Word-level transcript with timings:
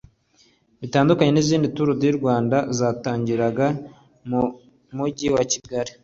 Bitandukanye 0.81 1.31
n’izindi 1.33 1.67
Tour 1.75 1.89
du 2.01 2.05
Rwanda 2.19 2.57
zatangiriraga 2.77 3.67
mu 4.29 4.41
Mujyi 4.95 5.27
wa 5.35 5.43
Kigali 5.51 5.91